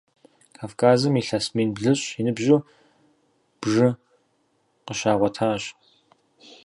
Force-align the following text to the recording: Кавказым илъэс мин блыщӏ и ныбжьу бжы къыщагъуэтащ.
Кавказым 0.57 1.13
илъэс 1.21 1.45
мин 1.55 1.69
блыщӏ 1.75 2.07
и 2.19 2.21
ныбжьу 2.25 2.57
бжы 3.61 3.87
къыщагъуэтащ. 4.85 5.63